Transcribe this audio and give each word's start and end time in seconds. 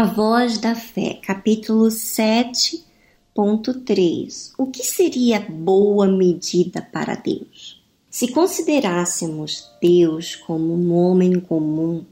A 0.00 0.04
Voz 0.04 0.56
da 0.56 0.74
Fé, 0.74 1.20
capítulo 1.22 1.88
7.3 1.88 4.52
O 4.56 4.68
que 4.68 4.82
seria 4.82 5.40
boa 5.40 6.06
medida 6.06 6.80
para 6.80 7.16
Deus? 7.16 7.84
Se 8.08 8.28
considerássemos 8.28 9.70
Deus 9.78 10.34
como 10.34 10.72
um 10.72 10.94
homem 10.94 11.38
comum, 11.38 12.02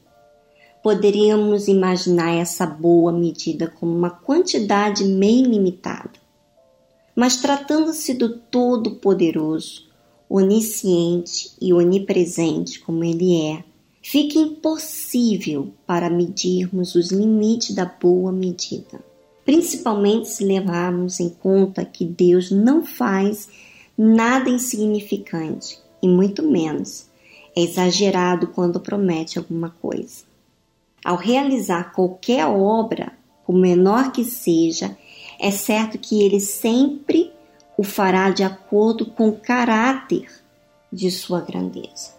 poderíamos 0.82 1.66
imaginar 1.66 2.34
essa 2.34 2.66
boa 2.66 3.10
medida 3.10 3.68
como 3.68 3.96
uma 3.96 4.10
quantidade 4.10 5.02
bem 5.04 5.44
limitada. 5.44 6.12
Mas 7.16 7.38
tratando-se 7.38 8.12
do 8.12 8.36
Todo-Poderoso, 8.36 9.88
onisciente 10.28 11.52
e 11.58 11.72
onipresente 11.72 12.80
como 12.80 13.02
Ele 13.02 13.46
é, 13.46 13.64
fica 14.10 14.38
impossível 14.38 15.70
para 15.86 16.08
medirmos 16.08 16.94
os 16.94 17.10
limites 17.10 17.74
da 17.74 17.84
boa 17.84 18.32
medida, 18.32 19.04
principalmente 19.44 20.30
se 20.30 20.42
levarmos 20.44 21.20
em 21.20 21.28
conta 21.28 21.84
que 21.84 22.06
Deus 22.06 22.50
não 22.50 22.86
faz 22.86 23.50
nada 23.98 24.48
insignificante 24.48 25.78
e 26.02 26.08
muito 26.08 26.42
menos 26.42 27.06
é 27.54 27.60
exagerado 27.60 28.46
quando 28.46 28.80
promete 28.80 29.38
alguma 29.38 29.68
coisa. 29.68 30.24
Ao 31.04 31.16
realizar 31.16 31.92
qualquer 31.92 32.46
obra, 32.46 33.12
por 33.44 33.54
menor 33.54 34.10
que 34.10 34.24
seja, 34.24 34.96
é 35.38 35.50
certo 35.50 35.98
que 35.98 36.22
ele 36.22 36.40
sempre 36.40 37.30
o 37.76 37.84
fará 37.84 38.30
de 38.30 38.42
acordo 38.42 39.04
com 39.04 39.28
o 39.28 39.38
caráter 39.38 40.30
de 40.90 41.10
sua 41.10 41.42
grandeza. 41.42 42.17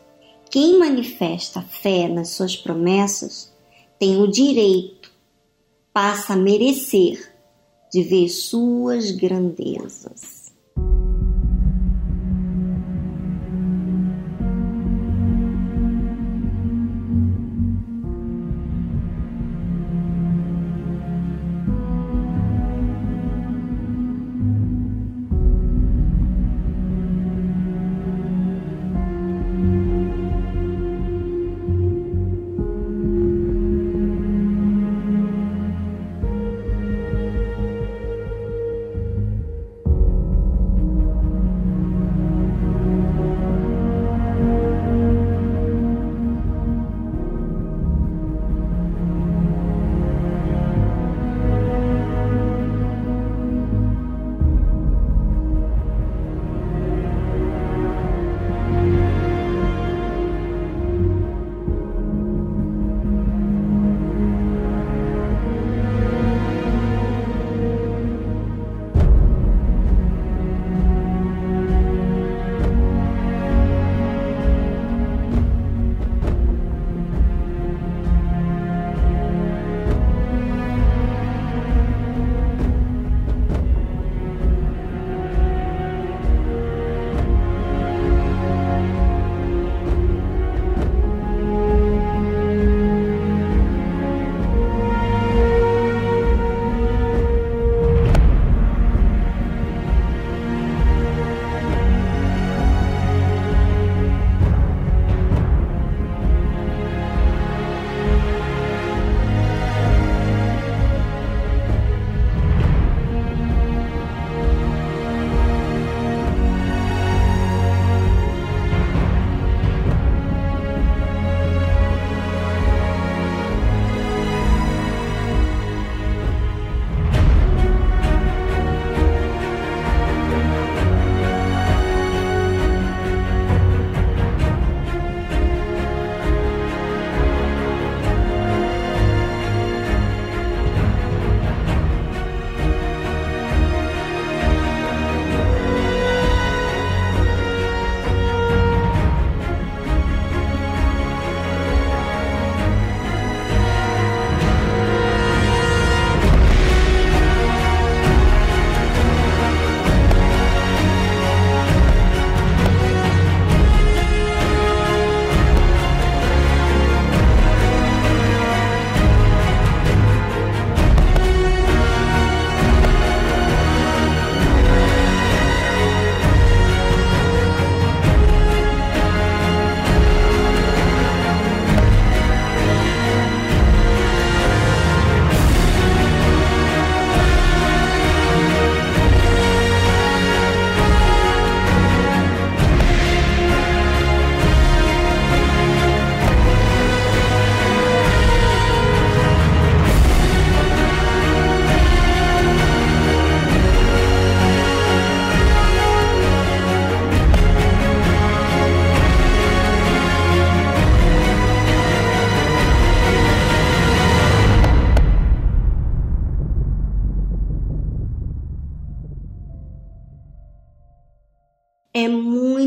Quem 0.50 0.80
manifesta 0.80 1.62
fé 1.62 2.08
nas 2.08 2.30
suas 2.30 2.56
promessas 2.56 3.54
tem 4.00 4.20
o 4.20 4.28
direito, 4.28 5.12
passa 5.94 6.34
a 6.34 6.38
merecer, 6.38 7.32
de 7.92 8.02
ver 8.02 8.30
suas 8.30 9.12
grandezas. 9.12 10.39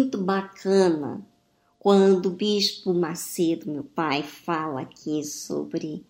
Muito 0.03 0.19
bacana 0.19 1.25
quando 1.79 2.27
o 2.27 2.33
Bispo 2.33 2.93
Macedo, 2.93 3.71
meu 3.71 3.85
pai, 3.85 4.25
fala 4.25 4.81
aqui 4.81 5.25
sobre 5.25 6.05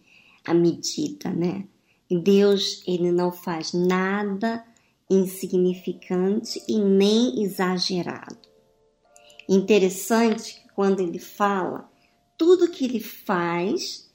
a 0.47 0.55
medida, 0.55 1.31
né? 1.31 1.67
Deus, 2.11 2.83
ele 2.87 3.13
não 3.13 3.31
faz 3.31 3.73
nada 3.73 4.65
insignificante 5.11 6.63
e 6.67 6.79
nem 6.79 7.43
exagerado. 7.43 8.39
Interessante 9.49 10.55
que 10.55 10.69
quando 10.75 11.01
ele 11.01 11.19
fala, 11.19 11.91
tudo 12.37 12.71
que 12.71 12.85
ele 12.87 13.01
faz 13.01 14.11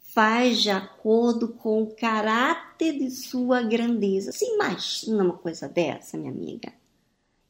faz 0.00 0.60
de 0.60 0.70
acordo 0.70 1.48
com 1.48 1.82
o 1.82 1.94
caráter 1.94 2.98
de 2.98 3.10
sua 3.10 3.62
grandeza. 3.62 4.32
Você 4.32 4.46
imagina 4.46 5.24
uma 5.24 5.38
coisa 5.38 5.68
dessa, 5.68 6.18
minha 6.18 6.30
amiga? 6.30 6.72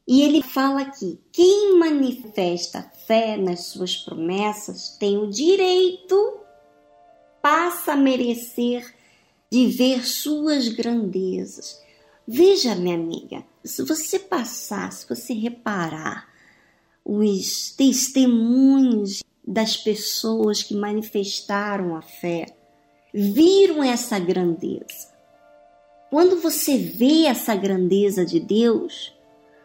E 0.07 0.21
ele 0.21 0.41
fala 0.41 0.81
aqui: 0.81 1.19
quem 1.31 1.77
manifesta 1.77 2.91
fé 3.07 3.37
nas 3.37 3.65
suas 3.67 3.95
promessas 3.95 4.97
tem 4.99 5.17
o 5.17 5.29
direito, 5.29 6.39
passa 7.41 7.93
a 7.93 7.97
merecer 7.97 8.93
de 9.51 9.67
ver 9.67 10.05
suas 10.05 10.67
grandezas. 10.67 11.81
Veja, 12.27 12.73
minha 12.75 12.95
amiga, 12.95 13.43
se 13.63 13.83
você 13.83 14.17
passar, 14.17 14.91
se 14.91 15.07
você 15.07 15.33
reparar 15.33 16.27
os 17.05 17.71
testemunhos 17.71 19.21
das 19.45 19.75
pessoas 19.75 20.63
que 20.63 20.73
manifestaram 20.73 21.95
a 21.95 22.01
fé, 22.01 22.45
viram 23.13 23.83
essa 23.83 24.17
grandeza. 24.17 25.13
Quando 26.09 26.39
você 26.39 26.77
vê 26.77 27.25
essa 27.25 27.55
grandeza 27.55 28.25
de 28.25 28.39
Deus, 28.39 29.12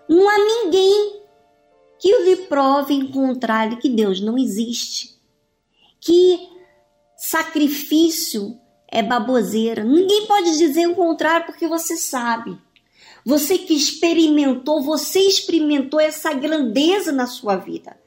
não 0.08 0.28
há 0.28 0.38
ninguém 0.38 1.22
que 1.98 2.16
lhe 2.22 2.36
prove 2.46 2.94
em 2.94 3.10
contrário 3.10 3.78
que 3.78 3.88
Deus 3.88 4.20
não 4.20 4.38
existe, 4.38 5.16
que 6.00 6.38
sacrifício 7.16 8.58
é 8.90 9.02
baboseira. 9.02 9.84
Ninguém 9.84 10.26
pode 10.26 10.56
dizer 10.56 10.86
o 10.86 10.94
contrário 10.94 11.46
porque 11.46 11.66
você 11.66 11.96
sabe. 11.96 12.56
Você 13.24 13.58
que 13.58 13.74
experimentou, 13.74 14.80
você 14.82 15.20
experimentou 15.20 16.00
essa 16.00 16.32
grandeza 16.32 17.12
na 17.12 17.26
sua 17.26 17.56
vida. 17.56 17.98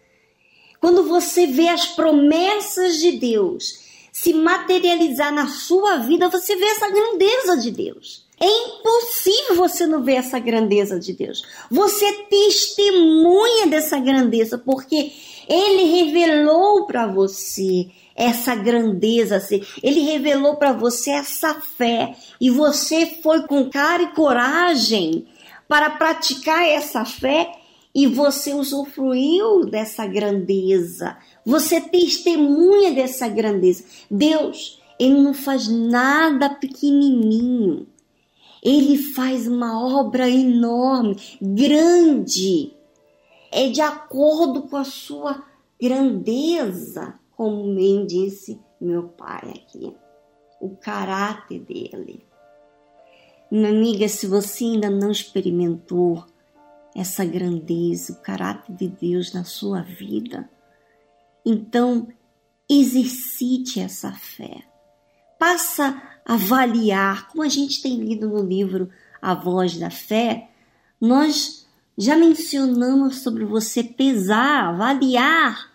Quando 0.79 1.03
você 1.03 1.45
vê 1.45 1.67
as 1.67 1.85
promessas 1.85 2.97
de 2.97 3.11
Deus 3.11 3.81
se 4.11 4.33
materializar 4.33 5.31
na 5.31 5.47
sua 5.47 5.97
vida, 5.97 6.27
você 6.27 6.55
vê 6.55 6.65
essa 6.65 6.89
grandeza 6.89 7.57
de 7.57 7.71
Deus. 7.71 8.25
É 8.41 8.47
impossível 8.47 9.55
você 9.55 9.85
não 9.85 10.03
ver 10.03 10.15
essa 10.15 10.39
grandeza 10.39 10.99
de 10.99 11.13
Deus. 11.13 11.43
Você 11.69 12.11
testemunha 12.23 13.67
dessa 13.67 13.99
grandeza 13.99 14.57
porque 14.57 15.11
ele 15.47 15.83
revelou 15.83 16.87
para 16.87 17.05
você 17.05 17.87
essa 18.15 18.55
grandeza, 18.55 19.37
assim. 19.37 19.61
ele 19.81 20.01
revelou 20.01 20.55
para 20.55 20.73
você 20.73 21.11
essa 21.11 21.53
fé 21.53 22.15
e 22.39 22.49
você 22.49 23.05
foi 23.05 23.43
com 23.43 23.69
cara 23.69 24.03
e 24.03 24.13
coragem 24.13 25.27
para 25.67 25.91
praticar 25.91 26.67
essa 26.67 27.05
fé 27.05 27.51
e 27.93 28.07
você 28.07 28.53
usufruiu 28.53 29.65
dessa 29.65 30.07
grandeza. 30.07 31.15
Você 31.45 31.79
testemunha 31.79 32.91
dessa 32.91 33.27
grandeza. 33.27 33.83
Deus, 34.09 34.81
ele 34.99 35.21
não 35.21 35.33
faz 35.33 35.67
nada 35.67 36.49
pequenininho. 36.49 37.87
Ele 38.61 38.97
faz 38.97 39.47
uma 39.47 39.83
obra 39.99 40.29
enorme, 40.29 41.17
grande. 41.41 42.73
É 43.51 43.69
de 43.69 43.81
acordo 43.81 44.63
com 44.63 44.77
a 44.77 44.83
sua 44.83 45.43
grandeza, 45.81 47.19
como 47.35 47.73
bem 47.73 48.05
disse 48.05 48.59
meu 48.79 49.09
pai 49.09 49.49
aqui. 49.49 49.95
O 50.59 50.75
caráter 50.75 51.59
dele. 51.59 52.25
Minha 53.51 53.69
amiga, 53.69 54.07
se 54.07 54.27
você 54.27 54.63
ainda 54.63 54.89
não 54.89 55.11
experimentou 55.11 56.23
essa 56.95 57.25
grandeza, 57.25 58.13
o 58.13 58.21
caráter 58.21 58.75
de 58.75 58.87
Deus 58.87 59.33
na 59.33 59.43
sua 59.43 59.81
vida, 59.81 60.49
então 61.45 62.07
exercite 62.69 63.79
essa 63.79 64.11
fé. 64.13 64.70
Passa 65.41 65.99
avaliar, 66.23 67.27
como 67.29 67.41
a 67.41 67.49
gente 67.49 67.81
tem 67.81 67.95
lido 67.95 68.29
no 68.29 68.43
livro 68.43 68.91
A 69.19 69.33
Voz 69.33 69.75
da 69.75 69.89
Fé, 69.89 70.51
nós 71.01 71.65
já 71.97 72.15
mencionamos 72.15 73.23
sobre 73.23 73.43
você 73.43 73.83
pesar, 73.83 74.67
avaliar 74.67 75.73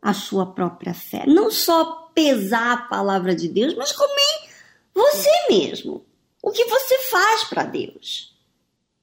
a 0.00 0.14
sua 0.14 0.46
própria 0.46 0.94
fé. 0.94 1.24
Não 1.26 1.50
só 1.50 2.08
pesar 2.14 2.74
a 2.74 2.82
palavra 2.82 3.34
de 3.34 3.48
Deus, 3.48 3.74
mas 3.74 3.90
também 3.90 4.48
você 4.94 5.30
mesmo. 5.50 6.06
O 6.40 6.52
que 6.52 6.66
você 6.66 6.98
faz 7.10 7.42
para 7.42 7.64
Deus. 7.64 8.32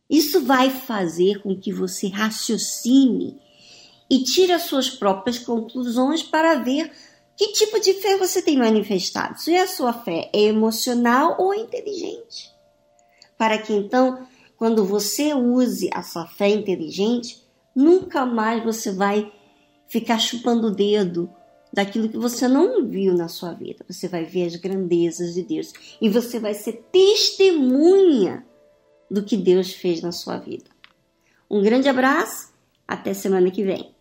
Isso 0.10 0.40
vai 0.46 0.70
fazer 0.70 1.42
com 1.42 1.60
que 1.60 1.74
você 1.74 2.08
raciocine 2.08 3.38
e 4.10 4.24
tire 4.24 4.54
as 4.54 4.62
suas 4.62 4.90
próprias 4.90 5.38
conclusões 5.38 6.24
para 6.24 6.56
ver 6.56 6.90
que 7.42 7.54
tipo 7.54 7.80
de 7.80 7.96
fé 7.96 8.18
você 8.18 8.40
tem 8.40 8.56
manifestado? 8.56 9.42
Se 9.42 9.56
a 9.56 9.66
sua 9.66 9.92
fé 9.92 10.30
é 10.32 10.42
emocional 10.42 11.38
ou 11.40 11.56
inteligente? 11.56 12.54
Para 13.36 13.58
que 13.58 13.74
então, 13.74 14.28
quando 14.56 14.86
você 14.86 15.34
use 15.34 15.90
a 15.92 16.04
sua 16.04 16.28
fé 16.28 16.50
inteligente, 16.50 17.42
nunca 17.76 18.28
mais 18.28 18.64
você 18.64 18.92
vai 18.92 19.34
ficar 19.88 20.20
chupando 20.20 20.68
o 20.68 20.72
dedo 20.72 21.34
daquilo 21.74 22.10
que 22.10 22.18
você 22.18 22.48
não 22.48 22.86
viu 22.86 23.16
na 23.16 23.28
sua 23.28 23.54
vida. 23.54 23.84
Você 23.90 24.08
vai 24.08 24.24
ver 24.24 24.46
as 24.46 24.56
grandezas 24.58 25.34
de 25.34 25.42
Deus 25.42 25.74
e 26.00 26.10
você 26.10 26.40
vai 26.40 26.54
ser 26.54 26.86
testemunha 26.92 28.46
do 29.10 29.24
que 29.24 29.36
Deus 29.36 29.74
fez 29.74 30.00
na 30.00 30.12
sua 30.12 30.38
vida. 30.38 30.70
Um 31.50 31.64
grande 31.64 31.90
abraço, 31.90 32.54
até 32.88 33.16
semana 33.16 33.50
que 33.50 33.64
vem. 33.64 33.96